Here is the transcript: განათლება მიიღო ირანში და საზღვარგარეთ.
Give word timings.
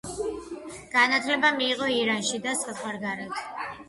განათლება 0.93 1.51
მიიღო 1.57 1.89
ირანში 1.97 2.39
და 2.47 2.55
საზღვარგარეთ. 2.63 3.45